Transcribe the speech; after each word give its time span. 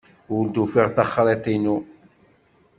Ur 0.35 0.45
d-ufiɣ 0.47 0.87
taxriḍt-inu. 0.95 1.77